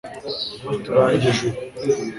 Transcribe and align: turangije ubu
turangije 0.83 1.29
ubu 1.83 1.99